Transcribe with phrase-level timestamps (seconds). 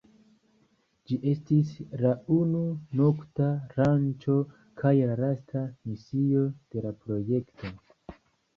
[1.09, 1.73] Ĝi estis
[2.05, 2.61] la unu
[3.03, 3.51] nokta
[3.81, 4.39] lanĉo
[4.83, 7.75] kaj la lasta misio de la projekto.